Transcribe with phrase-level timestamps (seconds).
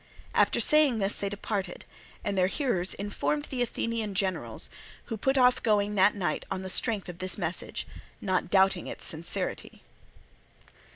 [0.33, 1.85] After saying this they departed;
[2.23, 4.71] and their hearers informed the Athenian generals,
[5.05, 7.85] who put off going for that night on the strength of this message,
[8.19, 9.83] not doubting its sincerity.